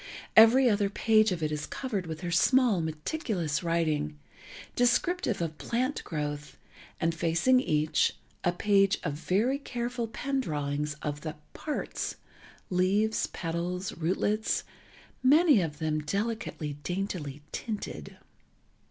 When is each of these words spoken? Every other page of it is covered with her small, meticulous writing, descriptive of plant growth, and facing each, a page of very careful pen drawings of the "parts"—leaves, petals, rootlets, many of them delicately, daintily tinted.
Every 0.35 0.67
other 0.67 0.89
page 0.89 1.31
of 1.31 1.43
it 1.43 1.51
is 1.51 1.67
covered 1.67 2.07
with 2.07 2.21
her 2.21 2.31
small, 2.31 2.81
meticulous 2.81 3.61
writing, 3.61 4.17
descriptive 4.75 5.41
of 5.43 5.59
plant 5.59 6.03
growth, 6.03 6.57
and 6.99 7.13
facing 7.13 7.59
each, 7.59 8.17
a 8.43 8.51
page 8.51 8.97
of 9.03 9.13
very 9.13 9.59
careful 9.59 10.07
pen 10.07 10.39
drawings 10.39 10.95
of 11.03 11.21
the 11.21 11.35
"parts"—leaves, 11.53 13.27
petals, 13.27 13.91
rootlets, 13.95 14.63
many 15.21 15.61
of 15.61 15.77
them 15.77 15.99
delicately, 15.99 16.79
daintily 16.81 17.43
tinted. 17.51 18.17